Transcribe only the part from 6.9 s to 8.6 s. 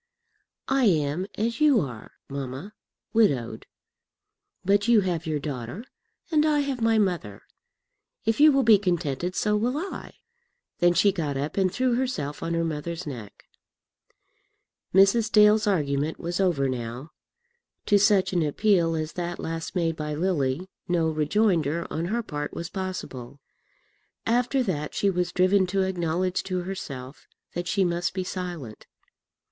mother. If you